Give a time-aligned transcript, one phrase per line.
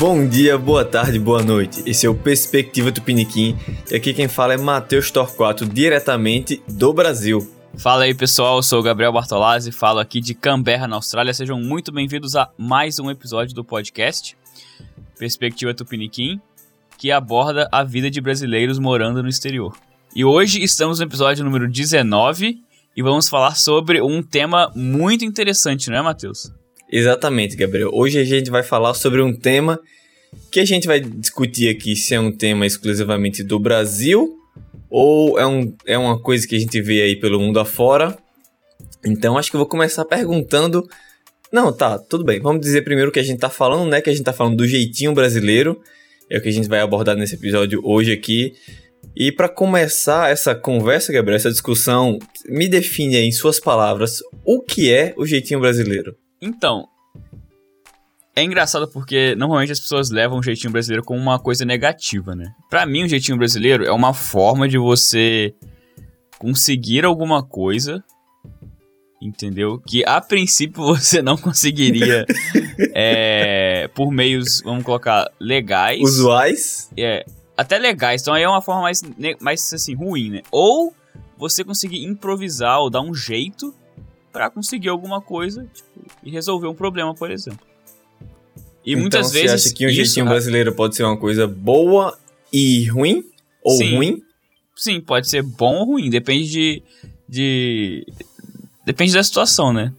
[0.00, 1.82] Bom dia, boa tarde, boa noite.
[1.84, 3.54] Esse é o Perspectiva Tupiniquim
[3.90, 7.46] e aqui quem fala é Matheus Torquato, diretamente do Brasil.
[7.76, 11.34] Fala aí pessoal, eu sou o Gabriel Bartolazzi, falo aqui de Canberra, na Austrália.
[11.34, 14.34] Sejam muito bem-vindos a mais um episódio do podcast
[15.18, 16.40] Perspectiva Tupiniquim,
[16.96, 19.76] que aborda a vida de brasileiros morando no exterior.
[20.16, 22.58] E hoje estamos no episódio número 19
[22.96, 26.50] e vamos falar sobre um tema muito interessante, não é, Matheus?
[26.92, 27.90] Exatamente, Gabriel.
[27.92, 29.78] Hoje a gente vai falar sobre um tema
[30.50, 34.36] que a gente vai discutir aqui se é um tema exclusivamente do Brasil
[34.90, 38.18] ou é, um, é uma coisa que a gente vê aí pelo mundo afora.
[39.06, 40.84] Então acho que eu vou começar perguntando.
[41.52, 42.40] Não, tá, tudo bem.
[42.40, 44.00] Vamos dizer primeiro o que a gente tá falando, né?
[44.00, 45.80] Que a gente tá falando do jeitinho brasileiro.
[46.28, 48.54] É o que a gente vai abordar nesse episódio hoje aqui.
[49.14, 52.18] E para começar essa conversa, Gabriel, essa discussão,
[52.48, 56.16] me define aí, em suas palavras o que é o jeitinho brasileiro.
[56.40, 56.88] Então,
[58.34, 62.54] é engraçado porque normalmente as pessoas levam o jeitinho brasileiro como uma coisa negativa, né?
[62.70, 65.54] Pra mim, o jeitinho brasileiro é uma forma de você
[66.38, 68.02] conseguir alguma coisa,
[69.20, 69.78] entendeu?
[69.86, 72.24] Que a princípio você não conseguiria
[72.94, 76.00] é, por meios, vamos colocar, legais.
[76.00, 76.90] Usuais?
[76.96, 78.22] É, até legais.
[78.22, 79.02] Então aí é uma forma mais,
[79.38, 80.42] mais assim, ruim, né?
[80.50, 80.94] Ou
[81.36, 83.74] você conseguir improvisar ou dar um jeito
[84.32, 85.88] para conseguir alguma coisa tipo,
[86.22, 87.66] e resolver um problema, por exemplo.
[88.84, 89.62] E então, muitas você vezes.
[89.62, 92.18] Você acha que o jeitinho brasileiro pode ser uma coisa boa
[92.52, 93.24] e ruim?
[93.62, 94.22] Ou sim, ruim?
[94.74, 96.08] Sim, pode ser bom ou ruim.
[96.08, 96.82] Depende de.
[97.28, 98.06] de...
[98.84, 99.92] Depende da situação, né?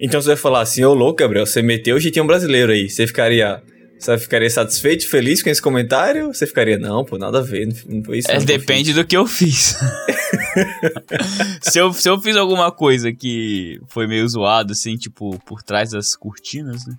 [0.00, 2.88] Então você vai falar assim, ô louco, Gabriel, você meteu o jeitinho brasileiro aí.
[2.88, 3.60] Você ficaria.
[3.98, 6.28] Você ficaria satisfeito, feliz com esse comentário?
[6.28, 8.30] Você ficaria, não, pô, nada a ver, não foi isso.
[8.30, 9.76] É, depende do que eu fiz.
[11.62, 15.90] se, eu, se eu fiz alguma coisa que foi meio zoado, assim, tipo, por trás
[15.90, 16.94] das cortinas, né?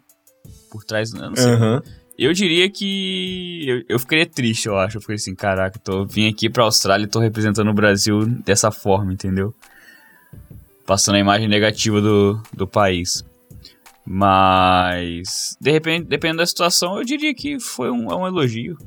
[0.72, 1.54] Por trás, não sei.
[1.54, 1.82] Uhum.
[2.18, 4.98] Eu diria que eu, eu ficaria triste, eu acho.
[4.98, 8.72] Eu ficaria assim, caraca, tô, vim aqui pra Austrália e tô representando o Brasil dessa
[8.72, 9.54] forma, entendeu?
[10.86, 13.24] Passando a imagem negativa do, do país.
[14.06, 18.78] Mas, de repente, dependendo da situação, eu diria que foi um, é um elogio.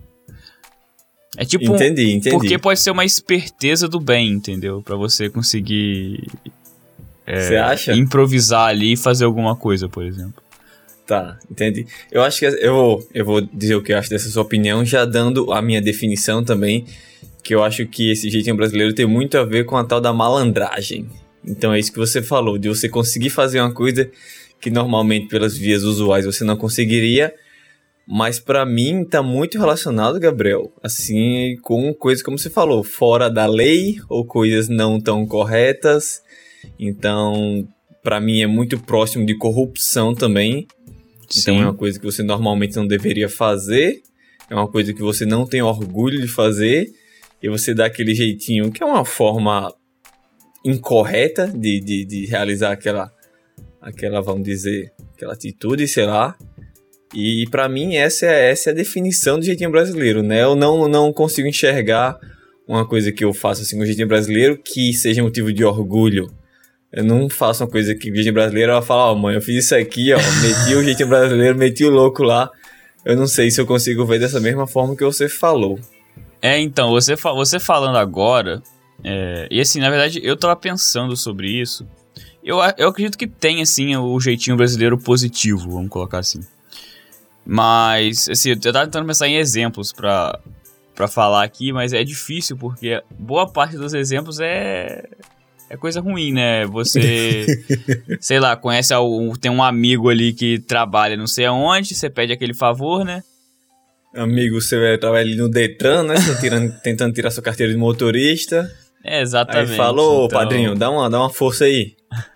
[1.37, 1.75] É tipo.
[1.75, 2.31] Entendi, um, entendi.
[2.31, 4.82] Porque pode ser uma esperteza do bem, entendeu?
[4.82, 6.26] Para você conseguir.
[7.26, 7.93] É, você acha?
[7.94, 10.43] Improvisar ali e fazer alguma coisa, por exemplo.
[11.06, 11.87] Tá, entendi.
[12.10, 14.84] Eu acho que eu vou, eu vou dizer o que eu acho dessa sua opinião,
[14.84, 16.87] já dando a minha definição também,
[17.43, 20.12] que eu acho que esse jeitinho brasileiro tem muito a ver com a tal da
[20.12, 21.06] malandragem.
[21.44, 24.10] Então é isso que você falou, de você conseguir fazer uma coisa
[24.60, 27.34] que normalmente pelas vias usuais você não conseguiria.
[28.07, 33.47] Mas para mim tá muito relacionado, Gabriel, assim, com coisas como você falou, fora da
[33.47, 36.21] lei ou coisas não tão corretas.
[36.79, 37.67] Então,
[38.03, 40.67] para mim é muito próximo de corrupção também.
[41.29, 41.41] Sim.
[41.41, 44.03] Então é uma coisa que você normalmente não deveria fazer,
[44.51, 46.93] é uma coisa que você não tem orgulho de fazer,
[47.43, 49.73] e você dá aquele jeitinho que é uma forma
[50.65, 53.11] incorreta de, de, de realizar aquela
[53.81, 56.37] aquela, vamos dizer, aquela atitude, sei lá.
[57.15, 60.43] E para mim essa é, essa é a definição do jeitinho brasileiro, né?
[60.43, 62.19] Eu não, não consigo enxergar
[62.67, 66.33] uma coisa que eu faço assim com o jeitinho brasileiro que seja motivo de orgulho.
[66.93, 69.41] Eu não faço uma coisa que o jeitinho brasileiro ela fala, ó, oh, mãe, eu
[69.41, 72.50] fiz isso aqui, ó, meti o jeitinho brasileiro, meti o louco lá.
[73.05, 75.79] Eu não sei se eu consigo ver dessa mesma forma que você falou.
[76.41, 78.62] É, então, você, fa você falando agora,
[79.03, 81.87] é, e assim, na verdade, eu tava pensando sobre isso,
[82.44, 86.41] eu, eu acredito que tem, assim, o jeitinho brasileiro positivo, vamos colocar assim.
[87.45, 90.39] Mas, assim, eu tava tentando pensar em exemplos pra,
[90.95, 95.05] pra falar aqui, mas é difícil porque boa parte dos exemplos é.
[95.69, 96.67] É coisa ruim, né?
[96.67, 97.47] Você,
[98.21, 98.93] sei lá, conhece,
[99.41, 103.23] tem um amigo ali que trabalha não sei aonde, você pede aquele favor, né?
[104.15, 106.15] Amigo, você trabalha ali no Detran, né?
[106.41, 108.71] Tirando, tentando tirar sua carteira de motorista.
[109.03, 109.71] É, exatamente.
[109.71, 110.38] Aí falou, então...
[110.38, 111.97] padrinho, dá uma, dá uma força aí.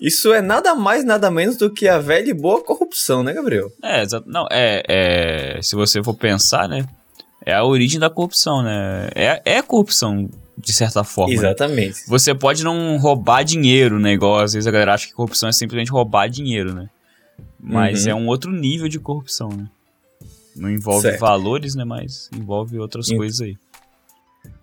[0.00, 3.70] Isso é nada mais, nada menos do que a velha e boa corrupção, né, Gabriel?
[3.82, 4.28] É, exato.
[4.28, 5.62] Não, é, é.
[5.62, 6.86] Se você for pensar, né?
[7.44, 9.10] É a origem da corrupção, né?
[9.14, 11.32] É, é corrupção, de certa forma.
[11.32, 11.38] Né?
[11.38, 12.00] Exatamente.
[12.00, 12.04] Né?
[12.06, 14.12] Você pode não roubar dinheiro, né?
[14.12, 16.88] Igual às vezes a galera acha que corrupção é simplesmente roubar dinheiro, né?
[17.58, 18.10] Mas uhum.
[18.10, 19.66] é um outro nível de corrupção, né?
[20.54, 21.20] Não envolve certo.
[21.20, 21.84] valores, né?
[21.84, 23.56] Mas envolve outras coisas aí.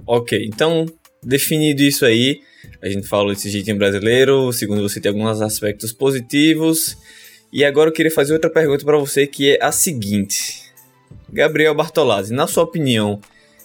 [0.05, 0.85] Ok, então
[1.23, 2.41] definido isso aí,
[2.81, 6.97] a gente falou desse jeitinho brasileiro, segundo você tem alguns aspectos positivos.
[7.51, 10.63] E agora eu queria fazer outra pergunta para você que é a seguinte.
[11.31, 13.19] Gabriel Bartolazzi, na sua opinião,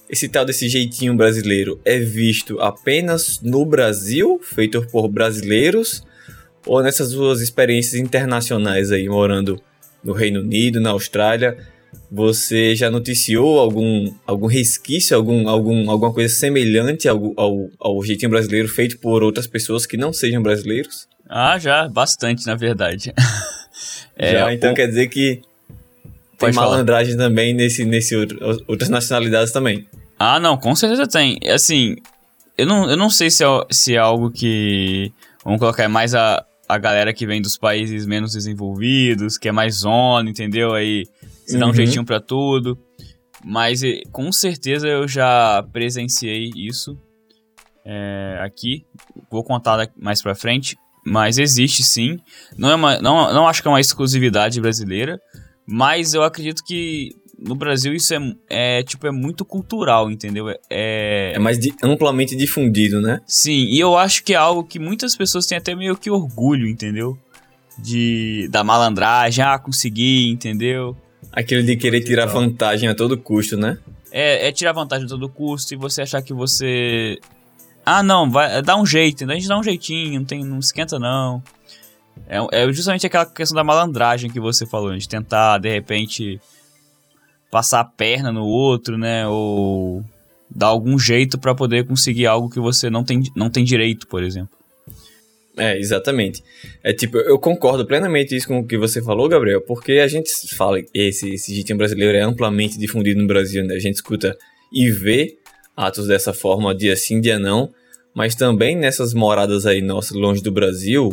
[0.08, 6.02] esse tal desse jeitinho brasileiro é visto apenas no Brasil, feito por brasileiros,
[6.67, 9.61] ou nessas suas experiências internacionais aí, morando
[10.02, 11.56] no Reino Unido, na Austrália,
[12.11, 18.31] você já noticiou algum, algum resquício, algum, algum, alguma coisa semelhante ao, ao, ao jeitinho
[18.31, 21.07] brasileiro feito por outras pessoas que não sejam brasileiros?
[21.29, 23.12] Ah, já, bastante, na verdade.
[24.17, 24.75] é, já, então o...
[24.75, 25.41] quer dizer que
[26.37, 27.29] tem malandragem falar.
[27.29, 29.87] também nesse, nesse outro, outras nacionalidades também.
[30.19, 31.39] Ah, não, com certeza tem.
[31.49, 31.97] Assim,
[32.59, 35.12] eu não, eu não sei se é, se é algo que.
[35.45, 39.53] Vamos colocar, é mais a, a galera que vem dos países menos desenvolvidos, que é
[39.53, 40.75] mais zona, entendeu?
[40.75, 41.07] Aí
[41.50, 41.61] você uhum.
[41.61, 41.75] dá um uhum.
[41.75, 42.79] jeitinho para tudo.
[43.44, 43.81] Mas
[44.12, 46.99] com certeza eu já presenciei isso
[47.85, 48.85] é, aqui.
[49.31, 50.76] Vou contar mais pra frente.
[51.05, 52.19] Mas existe sim.
[52.58, 55.19] Não, é uma, não, não acho que é uma exclusividade brasileira.
[55.67, 58.19] Mas eu acredito que no Brasil isso é,
[58.50, 60.50] é tipo é muito cultural, entendeu?
[60.69, 63.20] É, é mais de, amplamente difundido, né?
[63.26, 66.69] Sim, e eu acho que é algo que muitas pessoas têm até meio que orgulho,
[66.69, 67.17] entendeu?
[67.79, 70.97] De da malandragem, ah, consegui, entendeu?
[71.32, 73.79] Aquilo de querer tirar vantagem a todo custo, né?
[74.11, 77.19] É, é tirar vantagem a todo custo e você achar que você
[77.85, 80.99] ah, não, vai dá um jeito, a gente dá um jeitinho, não tem não esquenta
[80.99, 81.43] não.
[82.27, 86.41] É, é justamente aquela questão da malandragem que você falou, de tentar de repente
[87.50, 89.26] passar a perna no outro, né?
[89.26, 90.05] Ou
[90.49, 94.23] dar algum jeito para poder conseguir algo que você não tem, não tem direito, por
[94.23, 94.60] exemplo.
[95.56, 96.43] É, exatamente.
[96.82, 100.31] É tipo, eu concordo plenamente isso com o que você falou, Gabriel, porque a gente
[100.55, 103.75] fala esse esse jeitinho brasileiro é amplamente difundido no Brasil, né?
[103.75, 104.37] A gente escuta
[104.73, 105.37] e vê
[105.76, 107.73] atos dessa forma dia sim, dia não,
[108.14, 111.12] mas também nessas moradas aí nossas longe do Brasil,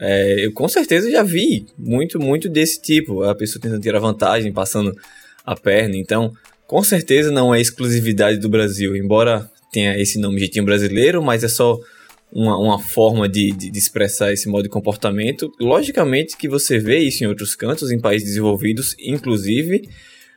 [0.00, 3.22] é, eu com certeza já vi muito, muito desse tipo.
[3.22, 4.94] A pessoa tentando tirar vantagem, passando
[5.44, 5.96] a perna.
[5.96, 6.32] Então,
[6.66, 11.48] com certeza não é exclusividade do Brasil, embora tenha esse nome jeitinho brasileiro, mas é
[11.48, 11.78] só
[12.32, 15.52] uma, uma forma de, de, de, expressar esse modo de comportamento.
[15.58, 19.88] Logicamente que você vê isso em outros cantos, em países desenvolvidos, inclusive,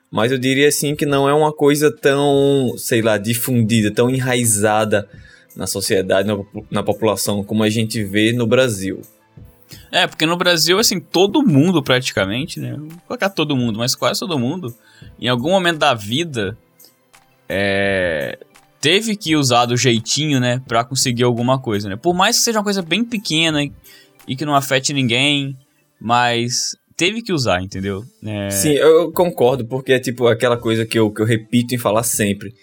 [0.10, 5.08] mas eu diria assim que não é uma coisa tão, sei lá, difundida, tão enraizada
[5.56, 6.38] na sociedade, na,
[6.70, 9.02] na população, como a gente vê no Brasil.
[9.92, 12.76] É, porque no Brasil, assim, todo mundo praticamente, né?
[12.78, 14.76] Vou colocar todo mundo, mas quase todo mundo,
[15.20, 16.58] em algum momento da vida,
[17.48, 18.38] é,
[18.82, 20.62] teve que usar do jeitinho, né?
[20.68, 21.96] Pra conseguir alguma coisa, né?
[21.96, 23.64] Por mais que seja uma coisa bem pequena
[24.28, 25.56] e, que não afete ninguém,
[26.00, 28.04] mas teve que usar, entendeu?
[28.26, 28.50] É...
[28.50, 32.04] Sim, eu concordo, porque é tipo aquela coisa que eu, que eu repito em falar
[32.04, 32.54] sempre.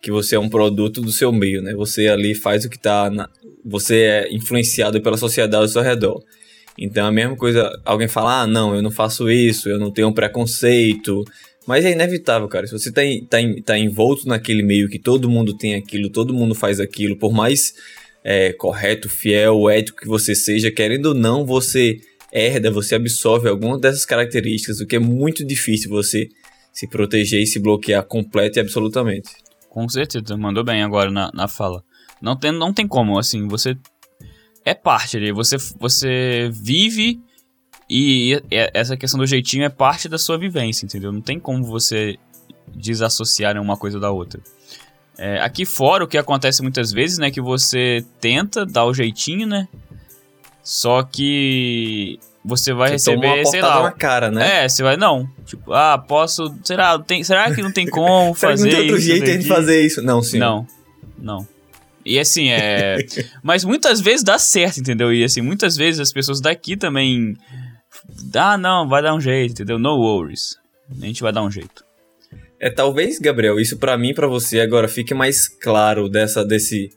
[0.00, 1.74] Que você é um produto do seu meio, né?
[1.74, 3.10] Você ali faz o que tá.
[3.10, 3.28] Na...
[3.64, 6.22] Você é influenciado pela sociedade ao seu redor.
[6.78, 9.90] Então é a mesma coisa, alguém fala, ah, não, eu não faço isso, eu não
[9.90, 11.24] tenho um preconceito.
[11.66, 12.66] Mas é inevitável, cara.
[12.66, 16.54] Se você tá, tá, tá envolto naquele meio que todo mundo tem aquilo, todo mundo
[16.54, 17.74] faz aquilo, por mais
[18.22, 22.00] é, correto, fiel, ético que você seja, querendo ou não, você
[22.32, 26.28] herda, você absorve alguma dessas características, o que é muito difícil você
[26.72, 29.30] se proteger e se bloquear completo e absolutamente.
[29.68, 31.82] Com certeza, mandou bem agora na, na fala.
[32.20, 33.76] Não tem, não tem como, assim, você
[34.64, 35.32] é parte ali.
[35.32, 37.20] Você, você vive
[37.88, 41.12] e essa questão do jeitinho é parte da sua vivência, entendeu?
[41.12, 42.16] Não tem como você
[42.68, 44.40] desassociar uma coisa da outra.
[45.18, 49.46] É, aqui fora, o que acontece muitas vezes, né, que você tenta dar o jeitinho,
[49.46, 49.66] né?
[50.62, 54.64] Só que você vai você receber, sei lá, na cara, né?
[54.64, 58.70] É, você vai não, tipo, ah, posso, será, tem, será que não tem como fazer
[58.70, 60.02] será que não tem outro jeito de fazer isso?
[60.02, 60.38] Não, sim.
[60.38, 60.66] Não.
[61.18, 61.46] Não.
[62.06, 62.98] E assim, é.
[63.42, 65.12] Mas muitas vezes dá certo, entendeu?
[65.12, 67.36] E assim, muitas vezes as pessoas daqui também.
[68.34, 69.78] Ah, não, vai dar um jeito, entendeu?
[69.78, 70.56] No worries.
[70.90, 71.84] A gente vai dar um jeito.
[72.58, 76.90] É, talvez, Gabriel, isso para mim e pra você agora fique mais claro dessa, desse.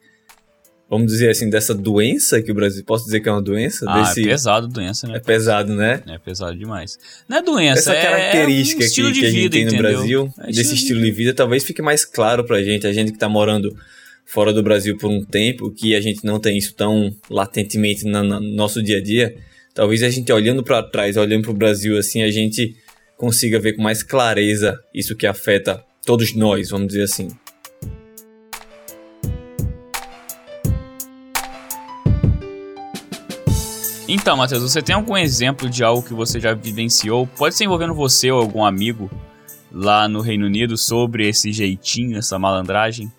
[0.89, 2.83] Vamos dizer assim, dessa doença que o Brasil.
[2.85, 3.85] Posso dizer que é uma doença?
[3.87, 4.21] Ah, desse...
[4.21, 5.17] é pesado doença, né?
[5.17, 6.01] É pesado, né?
[6.07, 6.97] É pesado demais.
[7.27, 9.61] Não é doença, Essa é característica um estilo que, de que vida, a gente tem
[9.63, 9.83] entendeu?
[9.83, 11.17] no Brasil, é desse estilo de vida.
[11.17, 13.75] vida, talvez fique mais claro pra gente, a gente que tá morando
[14.25, 18.39] fora do Brasil por um tempo, que a gente não tem isso tão latentemente no
[18.39, 19.35] nosso dia a dia,
[19.73, 22.75] talvez a gente olhando para trás, olhando para o Brasil assim, a gente
[23.17, 27.27] consiga ver com mais clareza isso que afeta todos nós, vamos dizer assim.
[34.11, 37.27] Então, Matheus, você tem algum exemplo de algo que você já vivenciou?
[37.27, 39.07] Pode ser envolvendo você ou algum amigo
[39.71, 43.11] lá no Reino Unido sobre esse jeitinho, essa malandragem?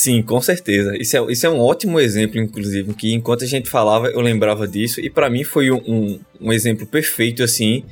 [0.00, 0.96] Sim, com certeza.
[0.96, 4.66] Isso é, isso é um ótimo exemplo, inclusive, que enquanto a gente falava, eu lembrava
[4.66, 7.84] disso, e para mim foi um, um, um, exemplo perfeito, assim,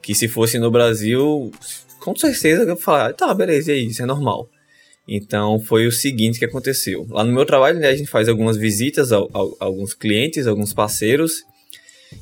[0.00, 1.50] que se fosse no Brasil,
[1.98, 4.48] com certeza eu ia falar, tá, beleza, é isso, é normal.
[5.08, 7.04] Então foi o seguinte que aconteceu.
[7.10, 9.20] Lá no meu trabalho, né, a gente faz algumas visitas a, a,
[9.58, 11.42] a alguns clientes, alguns parceiros,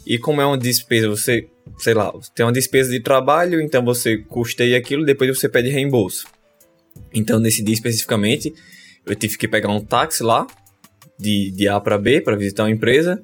[0.07, 1.47] e como é uma despesa, você
[1.79, 6.27] sei lá, tem uma despesa de trabalho, então você custeia aquilo, depois você pede reembolso.
[7.13, 8.55] Então, nesse dia especificamente,
[9.07, 10.47] eu tive que pegar um táxi lá,
[11.19, 13.23] de, de A para B, para visitar uma empresa.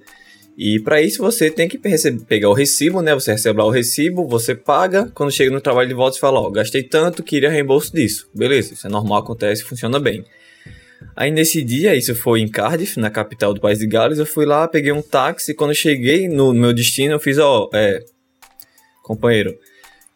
[0.56, 3.14] E para isso você tem que receber, pegar o recibo, né?
[3.14, 5.10] Você recebe lá o recibo, você paga.
[5.14, 8.28] Quando chega no trabalho de volta, você fala: Ó, gastei tanto, queria reembolso disso.
[8.34, 10.24] Beleza, isso é normal, acontece, funciona bem.
[11.16, 14.46] Aí nesse dia, isso foi em Cardiff, na capital do país de Gales, eu fui
[14.46, 15.54] lá, peguei um táxi.
[15.54, 18.04] Quando cheguei no meu destino, eu fiz: Ó, é,
[19.02, 19.58] companheiro,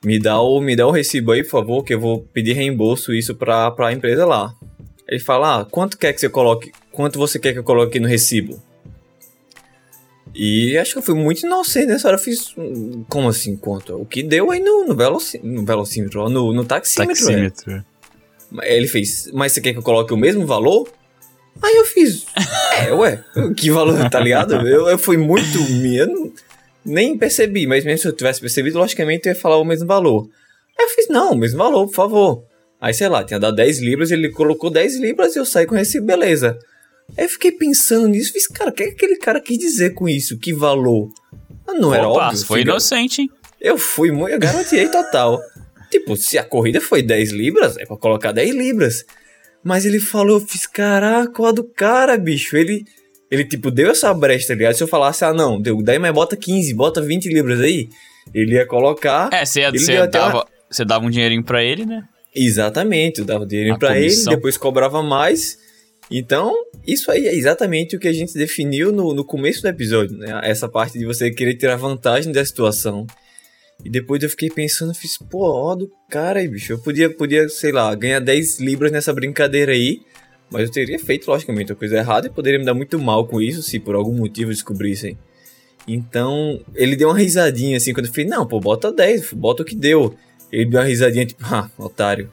[0.05, 3.15] me dá o, me dá o recibo aí, por favor, que eu vou pedir reembolso
[3.15, 4.55] isso pra, pra empresa lá.
[5.09, 6.73] Ele fala: ah, quanto quer que você coloque?
[6.93, 8.63] Quanto você quer que eu coloque no recibo?
[10.35, 12.17] E acho que eu fui muito inocente nessa hora.
[12.17, 12.55] Eu fiz.
[13.09, 13.95] Como assim, quanto?
[13.97, 17.13] O que deu aí no, no, veloci, no velocímetro, no, no taxímetro.
[17.13, 17.49] É.
[17.49, 17.73] taxímetro.
[17.73, 18.77] É.
[18.77, 20.89] Ele fez, mas você quer que eu coloque o mesmo valor?
[21.63, 22.27] Aí eu fiz.
[22.87, 23.25] É, ué,
[23.57, 24.55] que valor, tá ligado?
[24.69, 25.59] Eu, eu fui muito.
[25.59, 26.33] Eu
[26.85, 30.29] nem percebi, mas mesmo se eu tivesse percebido, logicamente eu ia falar o mesmo valor.
[30.79, 32.45] Aí eu fiz, não, o mesmo valor, por favor.
[32.81, 35.77] Aí, sei lá, tinha dado 10 libras, ele colocou 10 libras e eu saí com
[35.77, 36.59] esse, beleza.
[37.17, 39.95] Aí eu fiquei pensando nisso, fiz, cara, o que, é que aquele cara quis dizer
[39.95, 40.39] com isso?
[40.39, 41.09] Que valor?
[41.67, 42.45] Ah, não Opa, era óbvio.
[42.45, 43.31] Foi inocente, hein?
[43.61, 45.41] Eu fui eu garantiei total.
[45.91, 49.05] tipo, se a corrida foi 10 libras, é pra colocar 10 libras.
[49.65, 52.57] Mas ele falou, eu fiz, caraca, ó do cara, bicho.
[52.57, 52.85] Ele,
[53.31, 54.75] ele, tipo, deu essa brecha, tá ligado?
[54.75, 57.89] Se eu falasse, ah, não, deu, daí mas bota 15, bota 20 libras aí,
[58.35, 59.31] ele ia colocar.
[59.33, 60.47] É, você, você dava,
[60.79, 60.85] uma...
[60.85, 62.05] dava um dinheirinho pra ele, né?
[62.37, 65.59] Exatamente, eu dava dinheiro para ele, depois cobrava mais.
[66.11, 66.55] Então,
[66.87, 70.41] isso aí é exatamente o que a gente definiu no, no começo do episódio, né?
[70.45, 73.07] Essa parte de você querer tirar vantagem da situação.
[73.85, 76.73] E depois eu fiquei pensando, fiz, pô, ó do cara aí, bicho.
[76.73, 80.01] Eu podia, podia, sei lá, ganhar 10 libras nessa brincadeira aí.
[80.51, 83.41] Mas eu teria feito, logicamente, a coisa errada e poderia me dar muito mal com
[83.41, 85.19] isso se por algum motivo descobrissem.
[85.89, 89.67] Então, ele deu uma risadinha assim quando eu falei, não, pô, bota 10, bota o
[89.67, 90.15] que deu.
[90.51, 92.31] Ele deu uma risadinha, tipo, ah, otário.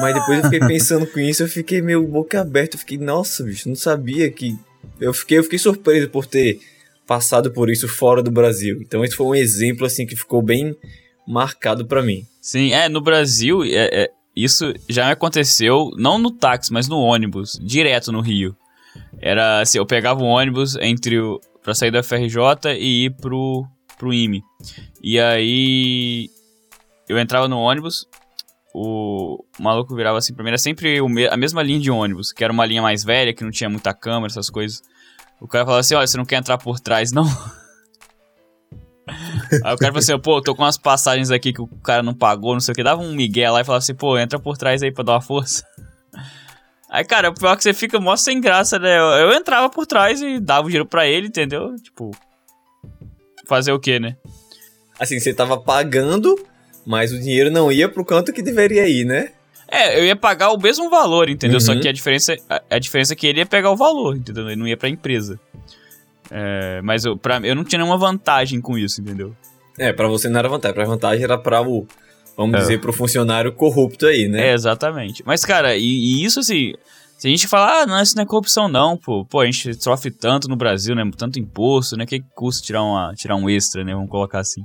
[0.00, 2.76] Mas depois eu fiquei pensando com isso, eu fiquei meio boca aberta.
[2.76, 4.58] Eu fiquei, nossa, bicho, não sabia que.
[5.00, 6.60] Eu fiquei, eu fiquei surpreso por ter
[7.06, 8.78] passado por isso fora do Brasil.
[8.80, 10.76] Então esse foi um exemplo, assim, que ficou bem
[11.26, 12.24] marcado para mim.
[12.40, 17.58] Sim, é, no Brasil, é, é, isso já aconteceu, não no táxi, mas no ônibus,
[17.62, 18.56] direto no Rio.
[19.20, 21.40] Era assim, eu pegava o ônibus entre o.
[21.62, 23.66] pra sair do FRJ e ir pro,
[23.98, 24.42] pro IME.
[25.02, 26.30] E aí
[27.10, 28.06] eu entrava no ônibus,
[28.72, 30.98] o maluco virava assim, primeiro era sempre
[31.28, 33.92] a mesma linha de ônibus, que era uma linha mais velha, que não tinha muita
[33.92, 34.80] câmera, essas coisas.
[35.40, 37.24] O cara falava assim, olha, você não quer entrar por trás, não?
[39.64, 42.14] Aí o cara falou assim, pô, tô com umas passagens aqui que o cara não
[42.14, 42.82] pagou, não sei o que.
[42.84, 45.20] Dava um migué lá e falava assim, pô, entra por trás aí pra dar uma
[45.20, 45.64] força.
[46.92, 48.98] Aí, cara, o pior é que você fica mó sem graça, né?
[48.98, 51.76] Eu, eu entrava por trás e dava o dinheiro pra ele, entendeu?
[51.76, 52.10] Tipo,
[53.46, 54.16] fazer o quê, né?
[54.98, 56.36] Assim, você tava pagando
[56.86, 59.30] mas o dinheiro não ia pro canto que deveria ir, né?
[59.70, 61.58] É, eu ia pagar o mesmo valor, entendeu?
[61.58, 61.64] Uhum.
[61.64, 64.46] Só que a diferença, a, a, diferença é que ele ia pegar o valor, entendeu?
[64.46, 65.38] Ele não ia pra empresa.
[66.28, 69.34] É, mas eu, pra, eu não tinha nenhuma vantagem com isso, entendeu?
[69.78, 71.86] É, para você não era vantagem, pra vantagem era pra o,
[72.36, 72.58] vamos é.
[72.58, 74.48] dizer, pro funcionário corrupto aí, né?
[74.48, 75.22] É, exatamente.
[75.24, 76.74] Mas, cara, e, e isso assim,
[77.16, 79.74] se a gente falar, ah, não, isso não é corrupção não, pô, pô, a gente
[79.82, 83.84] sofre tanto no Brasil, né, tanto imposto, né, que custa tirar, uma, tirar um extra,
[83.84, 84.62] né, vamos colocar assim.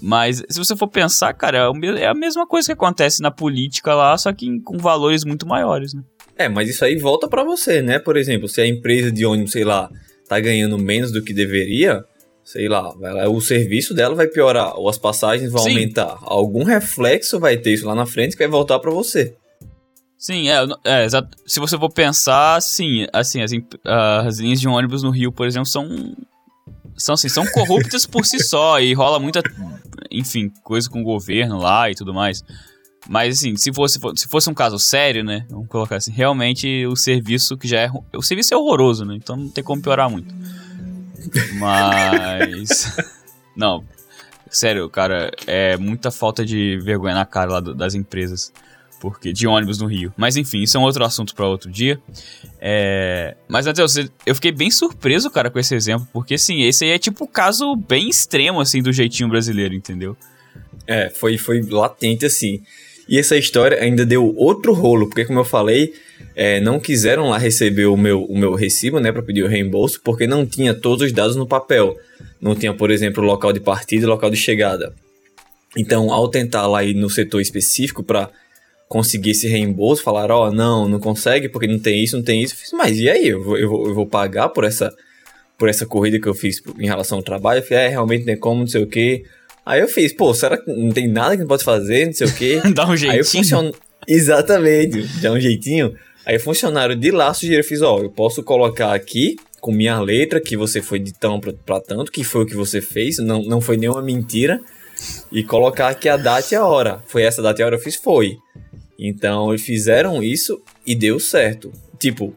[0.00, 3.94] Mas se você for pensar, cara, é, é a mesma coisa que acontece na política
[3.94, 6.02] lá, só que com valores muito maiores, né?
[6.36, 7.98] É, mas isso aí volta para você, né?
[7.98, 9.88] Por exemplo, se a empresa de ônibus, sei lá,
[10.28, 12.04] tá ganhando menos do que deveria,
[12.42, 12.88] sei lá,
[13.28, 15.70] o serviço dela vai piorar, ou as passagens vão Sim.
[15.70, 16.18] aumentar.
[16.22, 19.36] Algum reflexo vai ter isso lá na frente que vai voltar para você.
[20.18, 21.06] Sim, é, é,
[21.46, 23.52] se você for pensar, sim, assim, as,
[24.26, 26.16] as linhas de ônibus no Rio, por exemplo, são
[26.96, 29.42] são assim, são corruptas por si só e rola muita,
[30.10, 32.42] enfim, coisa com o governo lá e tudo mais.
[33.08, 35.44] Mas assim, se fosse, se fosse um caso sério, né?
[35.50, 37.90] Vamos colocar assim, realmente o serviço que já é.
[38.14, 39.14] O serviço é horroroso, né?
[39.14, 40.34] Então não tem como piorar muito.
[41.54, 42.96] Mas.
[43.54, 43.84] não.
[44.48, 48.52] Sério, cara, é muita falta de vergonha na cara lá das empresas
[49.04, 50.10] porque de ônibus no Rio.
[50.16, 52.00] Mas enfim, isso é um outro assunto para outro dia.
[52.58, 53.36] É...
[53.46, 56.98] Mas, Matheus, eu fiquei bem surpreso, cara, com esse exemplo, porque, assim, esse aí é
[56.98, 60.16] tipo o caso bem extremo, assim, do jeitinho brasileiro, entendeu?
[60.86, 62.62] É, foi, foi latente, assim.
[63.06, 65.92] E essa história ainda deu outro rolo, porque, como eu falei,
[66.34, 70.00] é, não quiseram lá receber o meu, o meu recibo, né, para pedir o reembolso,
[70.02, 71.94] porque não tinha todos os dados no papel.
[72.40, 74.94] Não tinha, por exemplo, local de partida e local de chegada.
[75.76, 78.30] Então, ao tentar lá ir no setor específico para
[78.94, 82.40] conseguir esse reembolso, falaram, ó, oh, não, não consegue porque não tem isso, não tem
[82.40, 82.54] isso.
[82.54, 83.26] Eu fiz, mas e aí?
[83.26, 84.94] Eu vou, eu vou, eu vou pagar por essa,
[85.58, 87.58] por essa corrida que eu fiz em relação ao trabalho?
[87.58, 89.24] Eu falei, é, realmente tem como, não sei o que.
[89.66, 92.28] Aí eu fiz, pô, será que não tem nada que não pode fazer, não sei
[92.28, 92.62] o quê?
[92.72, 93.20] Dá um jeitinho.
[93.20, 93.72] Aí funciona.
[94.06, 95.92] Exatamente, dá um jeitinho.
[96.24, 99.98] Aí o funcionário de lá sugeriu, eu fiz, ó, eu posso colocar aqui com minha
[99.98, 103.18] letra que você foi de tão pra, pra tanto, que foi o que você fez,
[103.18, 104.60] não, não foi nenhuma mentira,
[105.32, 107.02] e colocar aqui a data e a hora.
[107.08, 107.96] Foi essa data e a hora eu fiz?
[107.96, 108.36] Foi.
[108.98, 111.72] Então eles fizeram isso e deu certo.
[111.98, 112.34] Tipo,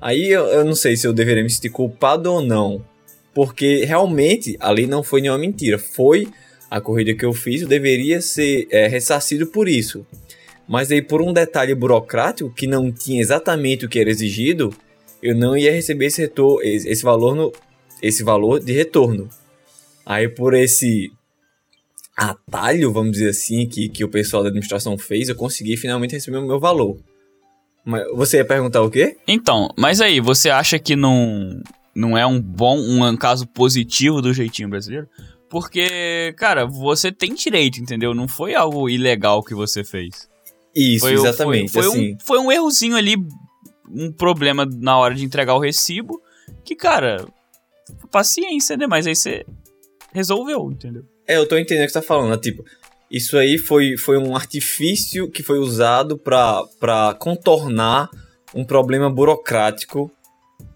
[0.00, 2.84] aí eu, eu não sei se eu deveria me sentir culpado ou não,
[3.32, 6.28] porque realmente ali não foi nenhuma mentira, foi
[6.70, 10.06] a corrida que eu fiz, eu deveria ser é, ressarcido por isso.
[10.66, 14.74] Mas aí, por um detalhe burocrático que não tinha exatamente o que era exigido,
[15.22, 17.52] eu não ia receber esse, retorno, esse valor no,
[18.02, 19.28] esse valor de retorno.
[20.04, 21.12] Aí, por esse
[22.16, 26.38] atalho, vamos dizer assim, que, que o pessoal da administração fez, eu consegui finalmente receber
[26.38, 26.98] o meu valor.
[27.84, 29.16] Mas você ia perguntar o quê?
[29.26, 31.60] Então, mas aí, você acha que não,
[31.94, 35.08] não é um bom, um caso positivo do jeitinho brasileiro?
[35.50, 38.14] Porque, cara, você tem direito, entendeu?
[38.14, 40.28] Não foi algo ilegal que você fez.
[40.74, 41.70] Isso, Foi, exatamente.
[41.70, 43.14] Foi, foi assim, um, foi um errozinho ali,
[43.88, 46.20] um problema na hora de entregar o recibo,
[46.64, 47.24] que, cara,
[48.10, 48.86] paciência, né?
[48.88, 49.46] Mas aí você
[50.12, 51.04] resolveu, entendeu?
[51.26, 52.30] É, eu tô entendendo o que você tá falando.
[52.30, 52.38] né?
[52.38, 52.64] Tipo,
[53.10, 58.08] isso aí foi, foi um artifício que foi usado para contornar
[58.54, 60.10] um problema burocrático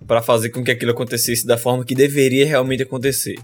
[0.06, 3.36] para fazer com que aquilo acontecesse da forma que deveria realmente acontecer.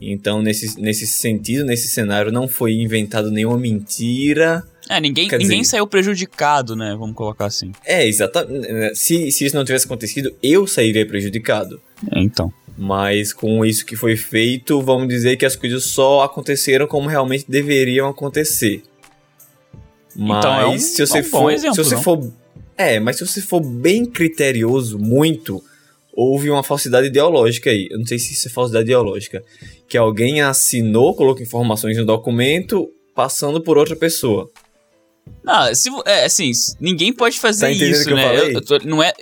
[0.00, 4.62] Então, nesse, nesse sentido, nesse cenário, não foi inventado nenhuma mentira.
[4.88, 6.94] É, ninguém, Quer ninguém dizer- saiu prejudicado, né?
[6.96, 7.72] Vamos colocar assim.
[7.84, 8.94] É, exatamente.
[8.96, 11.80] Se, se isso não tivesse acontecido, eu sairia prejudicado.
[12.12, 12.52] É, então.
[12.80, 17.44] Mas com isso que foi feito, vamos dizer que as coisas só aconteceram como realmente
[17.48, 18.84] deveriam acontecer.
[20.14, 22.02] Mas Então, é um- se você é um for, exemplo, se você não?
[22.02, 22.32] for,
[22.76, 25.60] é, mas se você for bem criterioso, muito,
[26.12, 27.88] houve uma falsidade ideológica aí.
[27.90, 29.42] Eu não sei se isso é falsidade ideológica,
[29.88, 34.48] que alguém assinou, colocou informações no documento, passando por outra pessoa.
[35.44, 36.50] Não, se, é, assim,
[36.80, 38.22] ninguém pode fazer Tá isso, que eu né?
[38.22, 38.56] falei?
[38.56, 39.12] Eu tô- não é,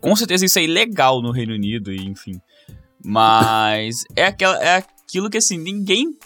[0.00, 2.40] com certeza isso é ilegal no Reino Unido, e enfim.
[3.04, 6.16] Mas é, aquela, é aquilo que, assim, ninguém,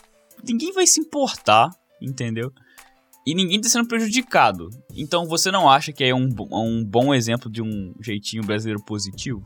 [0.45, 2.53] ninguém vai se importar, entendeu?
[3.27, 4.71] E ninguém tá sendo prejudicado.
[4.97, 9.45] Então você não acha que é um, um bom exemplo de um jeitinho brasileiro positivo?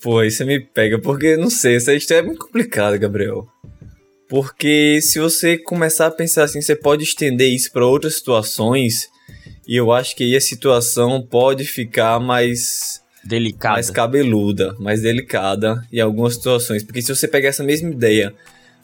[0.00, 3.48] Pô, você me pega, porque não sei, essa história é muito complicada, Gabriel.
[4.28, 9.08] Porque se você começar a pensar assim, você pode estender isso para outras situações,
[9.66, 13.72] e eu acho que aí a situação pode ficar mais, Delicado.
[13.74, 16.82] mais cabeluda, mais delicada em algumas situações.
[16.82, 18.34] Porque se você pegar essa mesma ideia,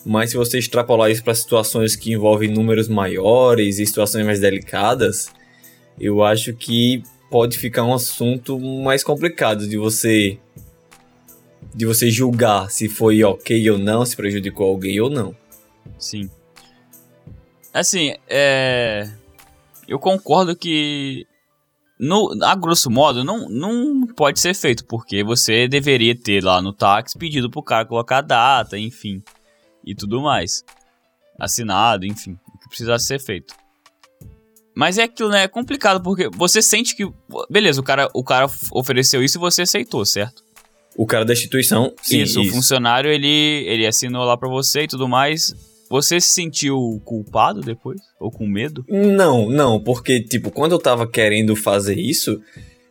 [0.04, 5.30] mas se você extrapolar isso para situações que envolvem números maiores e situações mais delicadas,
[5.98, 10.38] eu acho que pode ficar um assunto mais complicado de você
[11.74, 15.34] de você julgar se foi ok ou não, se prejudicou alguém ou não.
[15.98, 16.28] Sim.
[17.72, 19.08] Assim, é.
[19.86, 21.26] Eu concordo que.
[21.98, 26.72] No, a grosso modo, não, não pode ser feito, porque você deveria ter lá no
[26.72, 29.22] táxi pedido pro cara colocar a data, enfim.
[29.84, 30.64] E tudo mais.
[31.38, 32.38] Assinado, enfim.
[32.54, 33.54] O que precisasse ser feito.
[34.74, 35.44] Mas é aquilo, né?
[35.44, 37.06] É complicado, porque você sente que.
[37.50, 40.42] Beleza, o cara, o cara ofereceu isso e você aceitou, certo?
[40.96, 44.88] O cara da instituição, sim, isso, o funcionário ele, ele assinou lá pra você e
[44.88, 45.54] tudo mais.
[45.88, 48.00] Você se sentiu culpado depois?
[48.20, 48.84] Ou com medo?
[48.88, 52.40] Não, não, porque, tipo, quando eu tava querendo fazer isso,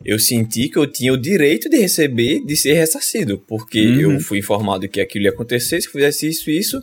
[0.05, 4.13] eu senti que eu tinha o direito de receber, de ser ressarcido, porque Uhum.
[4.13, 6.81] eu fui informado que aquilo ia acontecer, se eu fizesse isso, isso.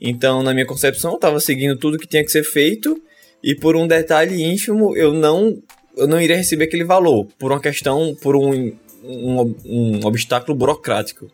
[0.00, 3.00] Então, na minha concepção, eu tava seguindo tudo que tinha que ser feito,
[3.42, 5.60] e por um detalhe ínfimo, eu não,
[5.96, 8.72] eu não iria receber aquele valor, por uma questão, por um,
[9.04, 11.30] um, um obstáculo burocrático.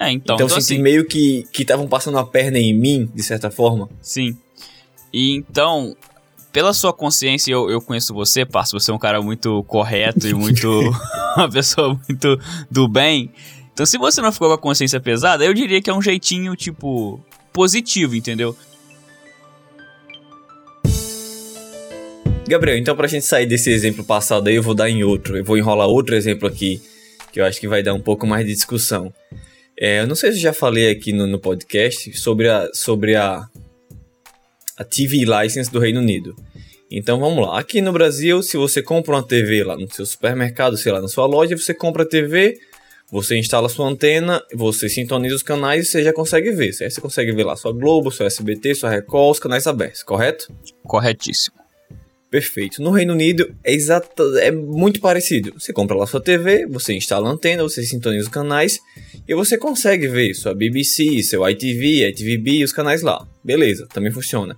[0.00, 2.74] É, então, Então, então, eu senti assim, meio que que estavam passando a perna em
[2.74, 3.88] mim, de certa forma.
[4.00, 4.36] sim.
[5.12, 5.96] E então,
[6.54, 10.32] pela sua consciência, eu, eu conheço você, parça, você é um cara muito correto e
[10.32, 10.70] muito.
[11.36, 12.40] uma pessoa muito
[12.70, 13.28] do bem.
[13.72, 16.54] Então, se você não ficou com a consciência pesada, eu diria que é um jeitinho,
[16.54, 17.20] tipo,
[17.52, 18.56] positivo, entendeu?
[22.46, 25.36] Gabriel, então pra gente sair desse exemplo passado aí, eu vou dar em outro.
[25.36, 26.80] Eu vou enrolar outro exemplo aqui,
[27.32, 29.12] que eu acho que vai dar um pouco mais de discussão.
[29.76, 33.16] É, eu não sei se eu já falei aqui no, no podcast sobre a, sobre
[33.16, 33.44] a,
[34.76, 36.34] a TV License do Reino Unido.
[36.90, 37.58] Então vamos lá.
[37.58, 41.08] Aqui no Brasil, se você compra uma TV lá no seu supermercado, sei lá, na
[41.08, 42.58] sua loja, você compra a TV,
[43.10, 46.74] você instala sua antena, você sintoniza os canais e você já consegue ver.
[46.80, 50.52] Aí você consegue ver lá sua Globo, sua SBT, sua Record, os canais abertos, correto?
[50.84, 51.56] Corretíssimo.
[52.30, 52.82] Perfeito.
[52.82, 55.52] No Reino Unido é exato, é muito parecido.
[55.56, 58.80] Você compra lá sua TV, você instala a antena, você sintoniza os canais
[59.28, 63.24] e você consegue ver sua BBC, seu ITV, ITVB e os canais lá.
[63.44, 64.56] Beleza, também funciona.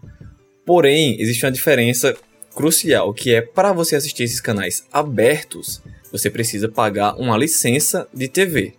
[0.64, 2.16] Porém, existe uma diferença
[2.54, 8.28] crucial, que é para você assistir esses canais abertos, você precisa pagar uma licença de
[8.28, 8.74] TV.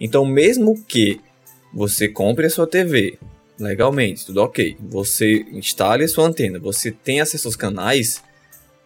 [0.00, 1.20] Então, mesmo que
[1.72, 3.18] você compre a sua TV
[3.58, 8.22] legalmente, tudo ok, você instale a sua antena, você tem acesso aos canais,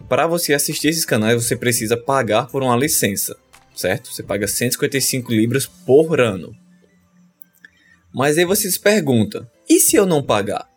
[0.08, 3.36] para você assistir esses canais você precisa pagar por uma licença,
[3.74, 4.12] certo?
[4.12, 6.54] Você paga 155 libras por ano.
[8.12, 10.68] Mas aí você se pergunta, e se eu não pagar?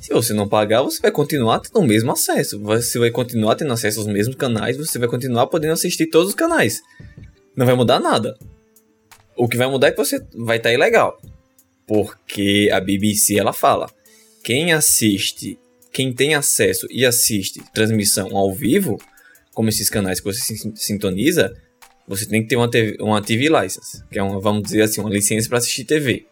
[0.00, 2.58] Se você não pagar, você vai continuar tendo o mesmo acesso.
[2.60, 6.34] Você vai continuar tendo acesso aos mesmos canais, você vai continuar podendo assistir todos os
[6.34, 6.80] canais.
[7.54, 8.36] Não vai mudar nada.
[9.36, 11.20] O que vai mudar é que você vai estar tá ilegal.
[11.86, 13.90] Porque a BBC ela fala:
[14.42, 15.58] quem assiste,
[15.92, 18.98] quem tem acesso e assiste transmissão ao vivo,
[19.52, 21.54] como esses canais que você sintoniza,
[22.08, 25.00] você tem que ter uma TV, uma TV license, que é uma, vamos dizer assim,
[25.00, 26.26] uma licença para assistir TV.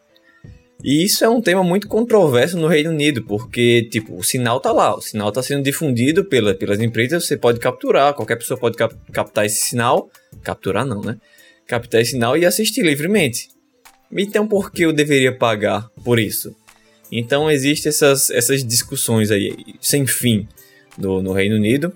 [0.83, 4.73] E isso é um tema muito controverso no Reino Unido, porque, tipo, o sinal tá
[4.73, 8.77] lá, o sinal tá sendo difundido pela, pelas empresas, você pode capturar, qualquer pessoa pode
[8.77, 10.11] cap captar esse sinal,
[10.43, 11.19] capturar não, né?
[11.67, 13.49] Captar esse sinal e assistir livremente.
[14.13, 16.57] Então, por que eu deveria pagar por isso?
[17.13, 20.49] Então, existem essas, essas discussões aí, sem fim,
[20.97, 21.93] no, no Reino Unido.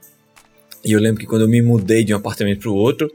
[0.85, 3.11] E eu lembro que quando eu me mudei de um apartamento para o outro,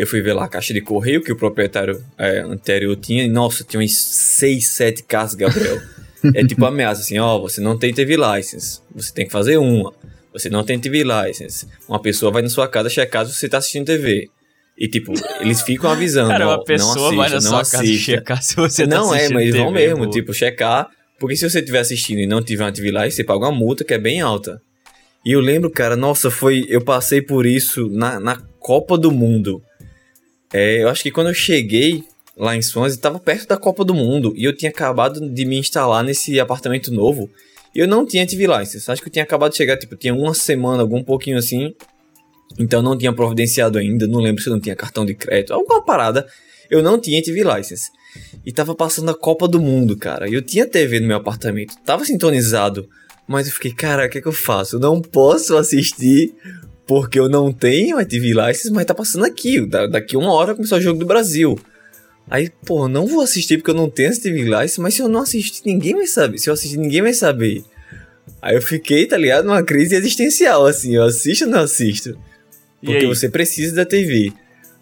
[0.00, 3.22] eu fui ver lá a caixa de correio que o proprietário é, anterior tinha.
[3.22, 5.78] E, nossa, tinha uns 6, 7 casos, Gabriel.
[6.34, 8.80] é tipo ameaça, assim, ó, oh, você não tem TV license.
[8.94, 9.92] Você tem que fazer uma.
[10.32, 11.66] Você não tem TV license.
[11.86, 14.30] Uma pessoa vai na sua casa checar se você tá assistindo TV.
[14.78, 16.30] E, tipo, eles ficam avisando.
[16.30, 17.78] Cara, uma pessoa não assista, vai na sua assista.
[17.78, 20.10] casa checar se você tá Não é, mas eles vão mesmo, pô.
[20.10, 20.88] tipo, checar.
[21.18, 23.84] Porque se você estiver assistindo e não tiver uma TV license, você paga uma multa
[23.84, 24.62] que é bem alta.
[25.26, 26.64] E eu lembro, cara, nossa, foi.
[26.70, 29.62] Eu passei por isso na, na Copa do Mundo.
[30.52, 32.04] É, eu acho que quando eu cheguei
[32.36, 35.58] lá em Swansea, estava perto da Copa do Mundo e eu tinha acabado de me
[35.58, 37.30] instalar nesse apartamento novo
[37.74, 38.90] e eu não tinha TV license.
[38.90, 41.74] Acho que eu tinha acabado de chegar, tipo, tinha uma semana, algum pouquinho assim.
[42.58, 45.84] Então não tinha providenciado ainda, não lembro se eu não tinha cartão de crédito, alguma
[45.84, 46.26] parada.
[46.68, 47.90] Eu não tinha TV license.
[48.44, 50.28] E tava passando a Copa do Mundo, cara.
[50.28, 52.88] E eu tinha TV no meu apartamento, tava sintonizado.
[53.26, 54.76] Mas eu fiquei, cara, o que é que eu faço?
[54.76, 56.34] Eu não posso assistir
[56.90, 59.64] porque eu não tenho a TV License, mas tá passando aqui.
[59.64, 61.56] daqui uma hora começou o jogo do Brasil.
[62.28, 65.08] Aí, pô, não vou assistir porque eu não tenho essa TV License, mas se eu
[65.08, 66.38] não assistir, ninguém vai saber.
[66.38, 67.62] Se eu assistir, ninguém vai saber.
[68.42, 69.44] Aí eu fiquei, tá ligado?
[69.44, 70.96] Numa crise existencial, assim.
[70.96, 72.18] Eu assisto ou não assisto?
[72.84, 74.32] Porque você precisa da TV.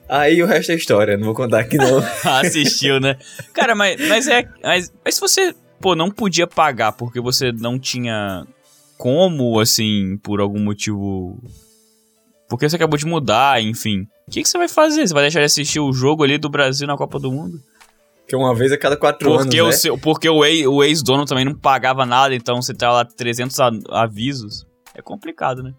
[0.09, 2.03] Aí o resto é história, não vou contar aqui não.
[2.41, 3.19] Assistiu, né?
[3.53, 4.49] Cara, mas, mas é.
[4.63, 8.47] Mas, mas se você, pô, não podia pagar porque você não tinha
[8.97, 11.39] como, assim, por algum motivo
[12.49, 14.07] porque você acabou de mudar, enfim.
[14.27, 15.07] O que, que você vai fazer?
[15.07, 17.61] Você vai deixar de assistir o jogo ali do Brasil na Copa do Mundo?
[18.27, 19.73] Que uma vez a cada quatro porque anos, o né?
[19.73, 23.57] seu, Porque o, ex, o ex-dono também não pagava nada, então você tá lá 300
[23.91, 24.67] avisos.
[24.95, 25.73] É complicado, né?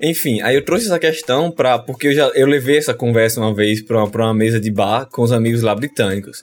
[0.00, 1.78] Enfim, aí eu trouxe essa questão pra...
[1.78, 4.70] Porque eu já eu levei essa conversa uma vez pra uma, pra uma mesa de
[4.70, 6.42] bar com os amigos lá britânicos.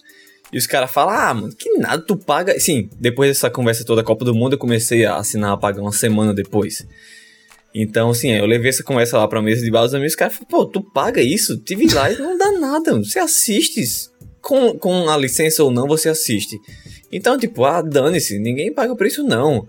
[0.52, 2.58] E os caras falam, ah, mano, que nada, tu paga...
[2.60, 5.82] Sim, depois dessa conversa toda da Copa do Mundo, eu comecei a assinar a pagar
[5.82, 6.86] uma semana depois.
[7.74, 10.34] Então, assim, eu levei essa conversa lá pra mesa de bar dos amigos, os caras
[10.34, 11.58] falaram, pô, tu paga isso?
[11.58, 13.82] TV Live não dá nada, você assiste.
[14.42, 16.60] Com, com a licença ou não, você assiste.
[17.12, 19.68] Então, tipo, ah, dane-se, ninguém paga por isso não.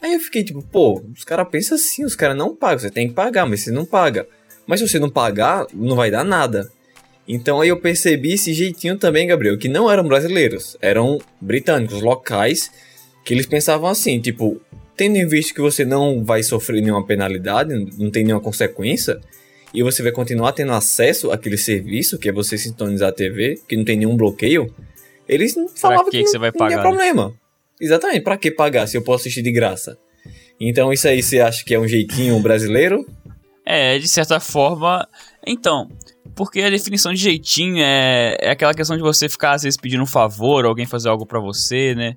[0.00, 3.08] Aí eu fiquei tipo, pô, os caras pensam assim, os caras não pagam, você tem
[3.08, 4.26] que pagar, mas você não paga.
[4.66, 6.70] Mas se você não pagar, não vai dar nada.
[7.26, 12.70] Então aí eu percebi esse jeitinho também, Gabriel, que não eram brasileiros, eram britânicos, locais,
[13.24, 14.60] que eles pensavam assim, tipo,
[14.98, 19.20] tendo em vista que você não vai sofrer nenhuma penalidade, não tem nenhuma consequência,
[19.72, 23.76] e você vai continuar tendo acesso àquele serviço, que é você sintonizar a TV, que
[23.76, 24.74] não tem nenhum bloqueio,
[25.28, 27.28] eles não falavam que, que, que você vai pagar, tinha problema.
[27.28, 27.34] Né?
[27.80, 29.96] Exatamente, para que pagar se eu posso assistir de graça?
[30.60, 33.06] Então isso aí você acha que é um jeitinho brasileiro?
[33.64, 35.06] É, de certa forma.
[35.46, 35.88] Então,
[36.34, 40.02] porque a definição de jeitinho é, é aquela questão de você ficar às vezes pedindo
[40.02, 42.16] um favor, alguém fazer algo para você, né?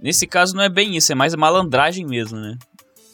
[0.00, 2.56] Nesse caso não é bem isso, é mais malandragem mesmo, né?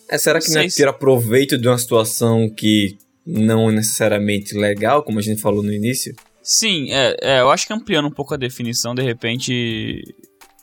[0.09, 4.55] É, será que não, não é tirar proveito de uma situação que não é necessariamente
[4.55, 6.15] legal, como a gente falou no início?
[6.43, 10.03] Sim, é, é eu acho que ampliando um pouco a definição, de repente.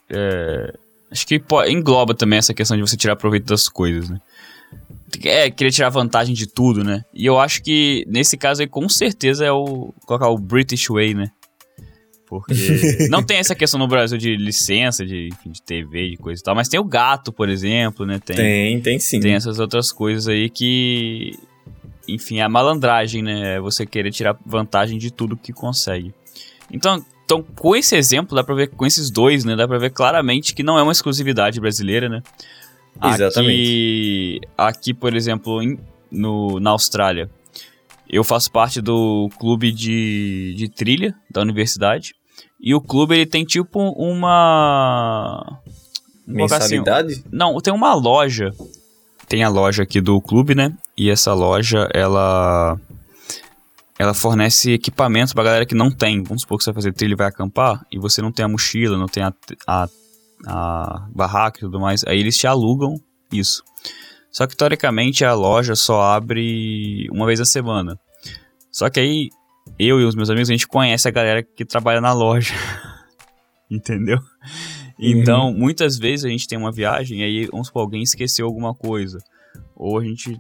[0.10, 0.74] É,
[1.10, 4.20] acho que engloba também essa questão de você tirar proveito das coisas, né?
[5.24, 7.04] É, querer tirar vantagem de tudo, né?
[7.14, 9.94] E eu acho que nesse caso aí, com certeza, é o.
[10.06, 11.32] colocar o British Way, né?
[12.30, 12.54] Porque
[13.10, 16.44] não tem essa questão no Brasil de licença, de, enfim, de TV, de coisa e
[16.44, 18.20] tal, mas tem o gato, por exemplo, né?
[18.24, 19.20] Tem, tem, tem sim.
[19.20, 21.34] Tem essas outras coisas aí que.
[22.08, 23.56] Enfim, é a malandragem, né?
[23.56, 26.14] É você querer tirar vantagem de tudo que consegue.
[26.72, 29.56] Então, então, com esse exemplo, dá pra ver, com esses dois, né?
[29.56, 32.22] Dá pra ver claramente que não é uma exclusividade brasileira, né?
[33.04, 34.42] Exatamente.
[34.42, 35.80] Aqui, aqui por exemplo, em,
[36.12, 37.30] no, na Austrália,
[38.10, 42.16] eu faço parte do clube de, de trilha da universidade.
[42.60, 45.60] E o clube ele tem tipo uma.
[46.28, 47.14] Mensalidade?
[47.14, 48.52] Assim, não, tem uma loja.
[49.28, 50.74] Tem a loja aqui do clube, né?
[50.98, 52.78] E essa loja, ela.
[53.98, 56.24] Ela fornece equipamentos pra galera que não tem.
[56.24, 57.86] Vamos supor que você vai fazer trilha e vai acampar.
[57.92, 59.34] E você não tem a mochila, não tem a,
[59.68, 59.90] a,
[60.48, 62.06] a barraca e tudo mais.
[62.06, 62.96] Aí eles te alugam
[63.32, 63.62] isso.
[64.32, 68.00] Só que teoricamente a loja só abre uma vez a semana.
[68.72, 69.30] Só que aí
[69.78, 72.54] eu e os meus amigos a gente conhece a galera que trabalha na loja.
[73.70, 74.20] Entendeu?
[75.00, 75.58] Então, uhum.
[75.58, 79.20] muitas vezes a gente tem uma viagem e aí, vamos supor, alguém esqueceu alguma coisa.
[79.76, 80.40] Ou a gente,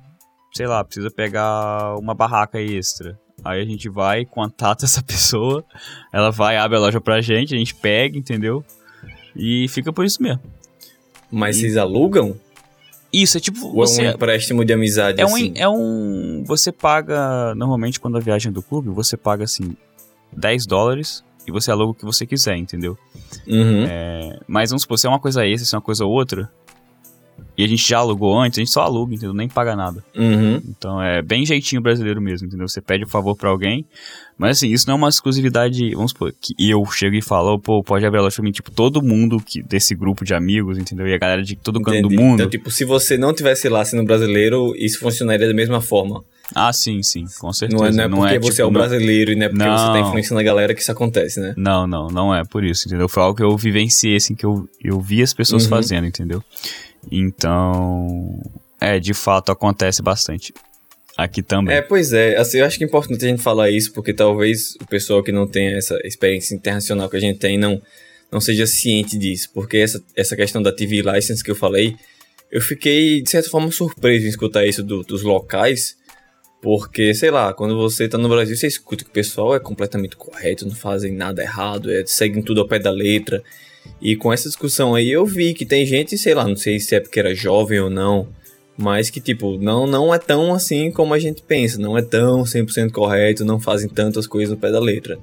[0.53, 3.17] sei lá, precisa pegar uma barraca extra.
[3.43, 5.63] Aí a gente vai, contata essa pessoa,
[6.11, 8.63] ela vai, abre a loja pra gente, a gente pega, entendeu?
[9.35, 10.41] E fica por isso mesmo.
[11.31, 11.61] Mas e...
[11.61, 12.35] vocês alugam?
[13.11, 13.67] Isso, é tipo.
[13.67, 15.49] Ou você, é um empréstimo de amizade, é assim?
[15.49, 16.43] Um, é um.
[16.45, 17.53] Você paga.
[17.55, 19.75] Normalmente, quando a viagem é do clube, você paga assim.
[20.31, 22.97] 10 dólares e você aluga o que você quiser, entendeu?
[23.47, 23.85] Uhum.
[23.89, 26.51] É, mas vamos supor, se é uma coisa essa, se é uma coisa outra,
[27.57, 29.33] e a gente já alugou antes, a gente só aluga, entendeu?
[29.33, 30.03] Nem paga nada.
[30.15, 30.61] Uhum.
[30.69, 32.67] Então é bem jeitinho brasileiro mesmo, entendeu?
[32.67, 33.85] Você pede um favor para alguém,
[34.37, 37.83] mas assim, isso não é uma exclusividade, vamos supor, que eu chego e falo, pô,
[37.83, 41.07] pode abrir a loja pra mim, tipo, todo mundo que, desse grupo de amigos, entendeu?
[41.07, 42.35] E a galera de todo canto do mundo.
[42.35, 46.23] Então, tipo, se você não tivesse lá sendo brasileiro, isso funcionaria da mesma forma.
[46.55, 47.77] Ah, sim, sim, com certeza.
[47.79, 49.49] Não é, não é porque não é, você tipo, é o brasileiro e não é
[49.49, 51.53] porque não, você tá influenciando a galera que isso acontece, né?
[51.55, 53.07] Não, não, não é por isso, entendeu?
[53.07, 55.69] Foi algo que eu vivenciei, assim, que eu, eu vi as pessoas uhum.
[55.69, 56.43] fazendo, entendeu?
[57.11, 58.41] Então,
[58.79, 60.53] é, de fato acontece bastante.
[61.17, 61.75] Aqui também.
[61.75, 62.37] É, pois é.
[62.37, 65.33] Assim, eu acho que é importante a gente falar isso, porque talvez o pessoal que
[65.33, 67.81] não tenha essa experiência internacional que a gente tem não,
[68.31, 69.49] não seja ciente disso.
[69.53, 71.95] Porque essa, essa questão da TV License que eu falei,
[72.49, 75.97] eu fiquei, de certa forma, surpreso em escutar isso do, dos locais.
[76.61, 80.15] Porque, sei lá, quando você tá no Brasil, você escuta que o pessoal é completamente
[80.15, 83.43] correto, não fazem nada errado, é, seguem tudo ao pé da letra.
[84.01, 86.95] E com essa discussão aí eu vi que tem gente, sei lá, não sei se
[86.95, 88.27] é porque era jovem ou não,
[88.77, 92.43] mas que tipo, não não é tão assim como a gente pensa, não é tão
[92.43, 95.19] 100% correto, não fazem tantas coisas no pé da letra.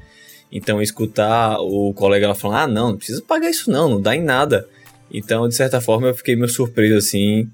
[0.53, 4.15] Então escutar o colega lá falando: "Ah, não, não precisa pagar isso não, não dá
[4.15, 4.69] em nada".
[5.11, 7.49] Então, de certa forma, eu fiquei meio surpreso assim.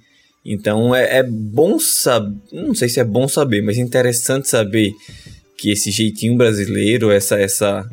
[0.44, 4.92] Então é, é bom saber, não sei se é bom saber, mas é interessante saber
[5.56, 7.88] que esse jeitinho brasileiro, essa essa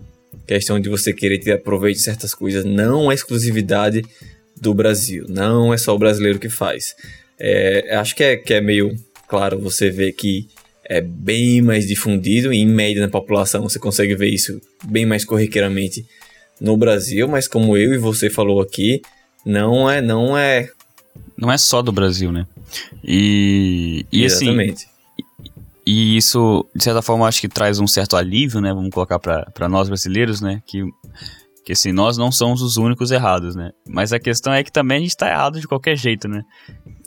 [0.48, 4.04] questão de você querer ter aproveito de certas coisas não é exclusividade
[4.60, 6.96] do Brasil, não é só o brasileiro que faz.
[7.40, 8.96] É, acho que é, que é meio
[9.28, 10.48] claro você ver que
[10.84, 16.06] é bem mais difundido, em média na população você consegue ver isso bem mais corriqueiramente
[16.60, 19.02] no Brasil, mas como eu e você falou aqui,
[19.46, 20.70] não é, não é
[21.38, 22.46] não é só do Brasil, né?
[23.04, 24.86] E, e assim, Exatamente.
[24.86, 24.89] Assim,
[25.86, 28.74] e isso, de certa forma, acho que traz um certo alívio, né?
[28.74, 30.62] Vamos colocar para nós brasileiros, né?
[30.66, 30.84] Que,
[31.66, 33.72] que assim, nós não somos os únicos errados, né?
[33.88, 36.44] Mas a questão é que também a gente tá errado de qualquer jeito, né?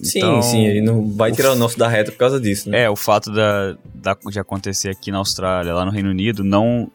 [0.03, 2.71] Sim, então, sim, ele não vai tirar o, o nosso da reta por causa disso,
[2.71, 2.83] né?
[2.83, 6.91] É, o fato da, da, de acontecer aqui na Austrália, lá no Reino Unido, não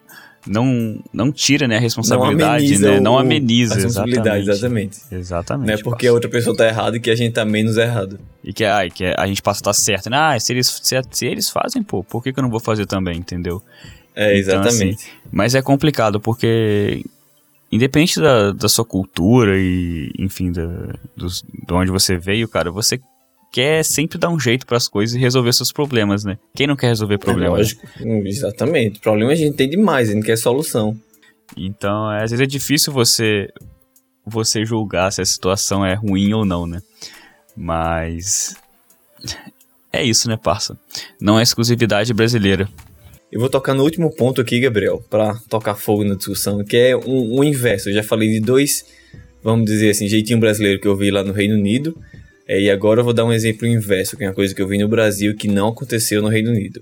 [0.48, 3.00] não, não tira né, a responsabilidade, não né?
[3.00, 3.74] Não ameniza.
[3.74, 4.98] A responsabilidade, exatamente.
[5.12, 5.68] Exatamente.
[5.68, 8.20] Não é porque a outra pessoa tá errada e que a gente tá menos errado.
[8.44, 10.18] E que, ah, que a gente passa a estar tá certo, né?
[10.18, 12.86] Ah, se eles, se, se, eles fazem, pô, por que, que eu não vou fazer
[12.86, 13.62] também, entendeu?
[14.16, 14.76] É, exatamente.
[14.76, 14.98] Então, assim,
[15.32, 17.04] mas é complicado, porque
[17.72, 20.66] independente da, da sua cultura e, enfim, da,
[21.16, 23.00] de onde você veio, cara, você
[23.52, 26.38] quer sempre dar um jeito para as coisas e resolver seus problemas, né?
[26.56, 27.54] Quem não quer resolver problemas?
[27.54, 29.00] É lógico, exatamente.
[29.00, 30.98] Problema a gente tem demais, a gente quer solução.
[31.56, 33.48] Então, é, às vezes é difícil você
[34.26, 36.82] você julgar se a situação é ruim ou não, né?
[37.56, 38.56] Mas
[39.92, 40.78] é isso, né, parça?
[41.20, 42.68] Não é exclusividade brasileira.
[43.32, 46.96] Eu vou tocar no último ponto aqui, Gabriel, para tocar fogo na discussão, que é
[46.96, 47.90] o um, um inverso.
[47.90, 48.86] Eu já falei de dois,
[49.42, 51.98] vamos dizer assim, jeitinho brasileiro que eu vi lá no Reino Unido
[52.48, 54.68] é, e agora eu vou dar um exemplo inverso, que é uma coisa que eu
[54.68, 56.82] vi no Brasil que não aconteceu no Reino Unido.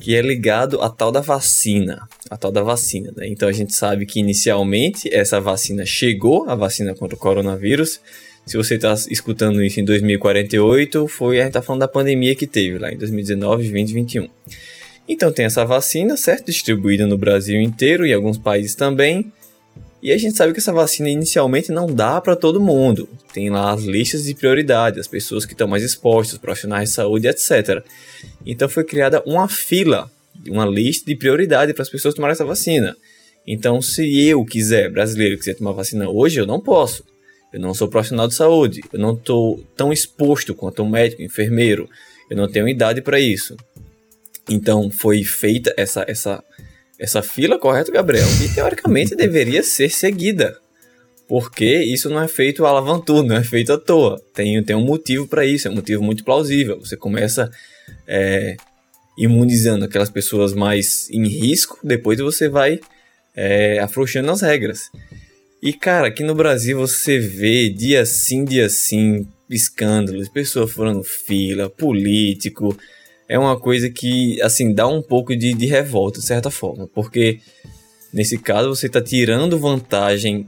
[0.00, 2.06] Que é ligado à tal da vacina.
[2.30, 3.26] A tal da vacina, né?
[3.26, 8.00] Então a gente sabe que inicialmente essa vacina chegou, a vacina contra o coronavírus.
[8.44, 12.46] Se você está escutando isso em 2048, foi a gente tá falando da pandemia que
[12.46, 14.28] teve lá em 2019, 2021.
[15.08, 16.46] Então tem essa vacina, certo?
[16.46, 19.32] Distribuída no Brasil inteiro e alguns países também.
[20.06, 23.08] E a gente sabe que essa vacina inicialmente não dá para todo mundo.
[23.34, 27.26] Tem lá as listas de prioridade, as pessoas que estão mais expostas, profissionais de saúde,
[27.26, 27.84] etc.
[28.46, 30.08] Então foi criada uma fila,
[30.46, 32.96] uma lista de prioridade para as pessoas tomarem essa vacina.
[33.44, 37.02] Então, se eu quiser, brasileiro, quiser tomar vacina hoje, eu não posso.
[37.52, 41.90] Eu não sou profissional de saúde, eu não estou tão exposto quanto um médico, enfermeiro,
[42.30, 43.56] eu não tenho idade para isso.
[44.48, 46.44] Então foi feita essa, essa,
[46.98, 48.26] essa fila, correto, Gabriel?
[48.44, 50.58] E teoricamente deveria ser seguida.
[51.28, 54.20] Porque isso não é feito a lavantur, não é feito à toa.
[54.32, 56.78] Tem, tem um motivo para isso, é um motivo muito plausível.
[56.78, 57.50] Você começa
[58.06, 58.56] é,
[59.18, 62.78] imunizando aquelas pessoas mais em risco, depois você vai
[63.34, 64.82] é, afrouxando as regras.
[65.62, 71.68] E cara, aqui no Brasil você vê dia sim, dia sim, escândalos, pessoas furando fila,
[71.68, 72.76] político,
[73.28, 77.40] é uma coisa que, assim, dá um pouco de, de revolta, de certa forma, porque
[78.12, 80.46] nesse caso você está tirando vantagem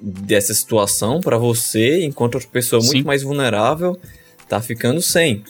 [0.00, 2.88] dessa situação para você, enquanto outra pessoa Sim.
[2.88, 3.98] muito mais vulnerável
[4.48, 5.42] tá ficando sem.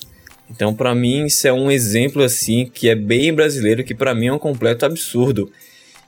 [0.50, 4.26] Então, para mim, isso é um exemplo assim que é bem brasileiro, que para mim
[4.26, 5.50] é um completo absurdo.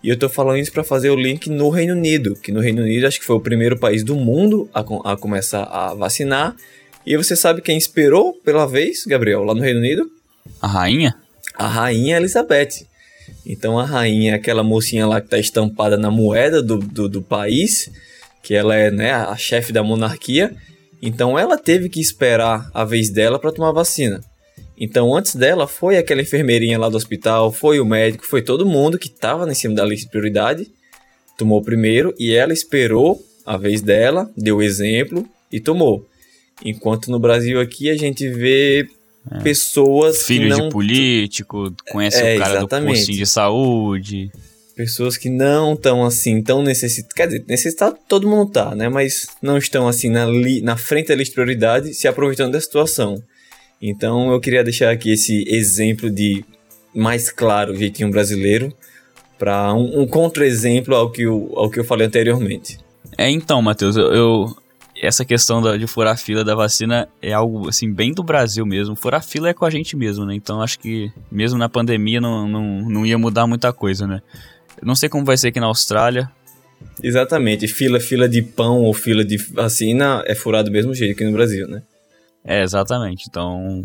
[0.02, 2.82] E eu tô falando isso para fazer o link no Reino Unido, que no Reino
[2.82, 4.80] Unido acho que foi o primeiro país do mundo a,
[5.12, 6.54] a começar a vacinar.
[7.04, 10.10] E você sabe quem esperou pela vez, Gabriel, lá no Reino Unido?
[10.60, 11.14] A rainha?
[11.54, 12.86] A rainha Elizabeth.
[13.44, 17.22] Então a rainha é aquela mocinha lá que está estampada na moeda do, do, do,
[17.22, 17.90] país,
[18.42, 20.54] que ela é né, a chefe da monarquia.
[21.00, 24.20] Então ela teve que esperar a vez dela para tomar vacina.
[24.78, 28.98] Então antes dela foi aquela enfermeirinha lá do hospital, foi o médico, foi todo mundo
[28.98, 30.70] que estava em cima da lista de prioridade,
[31.38, 36.06] tomou primeiro e ela esperou a vez dela, deu exemplo e tomou.
[36.64, 38.88] Enquanto no Brasil aqui a gente vê
[39.30, 39.40] é.
[39.40, 40.68] Pessoas Filho que não...
[40.68, 42.92] de político, conhece é, o cara exatamente.
[42.92, 44.30] do postinho de saúde.
[44.74, 47.14] Pessoas que não estão assim, tão necessitadas.
[47.14, 48.88] Quer dizer, necessitado todo mundo tá, né?
[48.88, 50.60] Mas não estão assim na, li...
[50.60, 53.20] na frente da lista de prioridade se aproveitando da situação.
[53.80, 56.44] Então eu queria deixar aqui esse exemplo de
[56.94, 58.72] mais claro jeitinho brasileiro
[59.38, 62.78] para um, um contra-exemplo ao, que eu, ao que eu falei anteriormente.
[63.18, 64.56] É, então, Matheus, eu, eu
[65.00, 68.64] essa questão da, de furar a fila da vacina é algo, assim, bem do Brasil
[68.64, 68.96] mesmo.
[68.96, 70.34] Furar a fila é com a gente mesmo, né?
[70.34, 74.22] Então acho que mesmo na pandemia não, não, não ia mudar muita coisa, né?
[74.80, 76.30] Eu não sei como vai ser aqui na Austrália.
[77.02, 77.66] Exatamente.
[77.68, 81.32] Fila, fila de pão ou fila de vacina é furado do mesmo jeito aqui no
[81.32, 81.82] Brasil, né?
[82.44, 83.26] É, exatamente.
[83.28, 83.84] Então,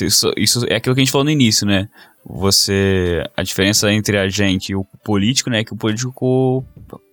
[0.00, 1.88] isso, isso é aquilo que a gente falou no início, né?
[2.24, 3.24] Você.
[3.36, 5.60] A diferença entre a gente e o político, né?
[5.60, 6.64] É que o político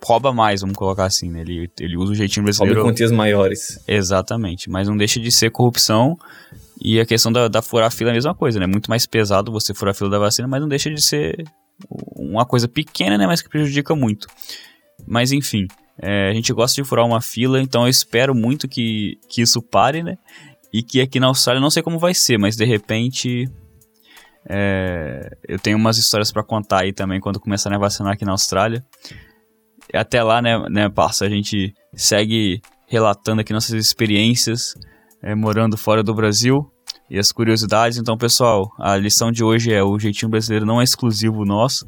[0.03, 1.41] rouba mais, vamos colocar assim, né?
[1.41, 2.81] Ele, ele usa o jeitinho brasileiro.
[2.81, 3.83] Rouba quantias maiores.
[3.87, 4.69] Exatamente.
[4.69, 6.17] Mas não deixa de ser corrupção.
[6.81, 8.65] E a questão da, da furar fila é a mesma coisa, né?
[8.65, 11.43] Muito mais pesado você furar a fila da vacina, mas não deixa de ser
[12.15, 13.27] uma coisa pequena, né?
[13.27, 14.27] Mas que prejudica muito.
[15.05, 15.67] Mas enfim.
[16.01, 19.61] É, a gente gosta de furar uma fila, então eu espero muito que, que isso
[19.61, 20.17] pare, né?
[20.71, 23.49] E que aqui na Austrália, não sei como vai ser, mas de repente.
[24.47, 28.31] É, eu tenho umas histórias para contar aí também quando começarem a vacinar aqui na
[28.31, 28.83] Austrália.
[29.93, 34.75] Até lá, né, né, parça, a gente segue relatando aqui nossas experiências
[35.21, 36.71] é, morando fora do Brasil
[37.09, 37.97] e as curiosidades.
[37.97, 41.87] Então, pessoal, a lição de hoje é o jeitinho brasileiro não é exclusivo nosso.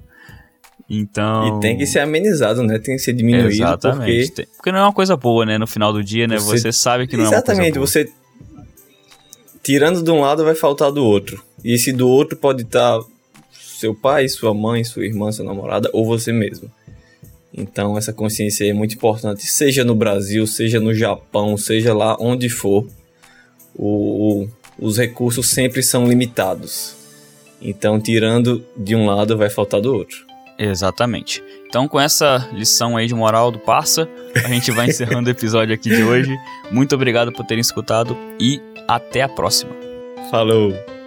[0.90, 1.60] Então.
[1.60, 2.78] E tem que ser amenizado, né?
[2.78, 3.48] Tem que ser diminuído.
[3.48, 4.28] Exatamente.
[4.28, 5.58] Porque, porque não é uma coisa boa, né?
[5.58, 6.38] No final do dia, né?
[6.38, 8.04] Você, você sabe que não exatamente, é uma coisa boa.
[8.04, 8.18] Exatamente.
[8.18, 8.22] Você
[9.64, 11.44] tirando de um lado vai faltar do outro.
[11.64, 13.00] E esse do outro pode estar
[13.52, 16.72] seu pai, sua mãe, sua irmã, sua namorada ou você mesmo.
[17.54, 22.50] Então essa consciência é muito importante, seja no Brasil, seja no Japão, seja lá onde
[22.50, 22.88] for.
[23.76, 26.96] O, o, os recursos sempre são limitados.
[27.62, 30.32] Então tirando de um lado vai faltar do outro.
[30.58, 31.44] Exatamente.
[31.68, 35.74] Então, com essa lição aí de moral do Parça, a gente vai encerrando o episódio
[35.74, 36.38] aqui de hoje.
[36.70, 39.72] Muito obrigado por terem escutado e até a próxima.
[40.30, 41.01] Falou!